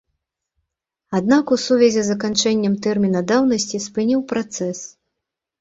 [1.19, 4.79] Аднак у сувязі з заканчэннем тэрміна даўнасці спыніў працэс.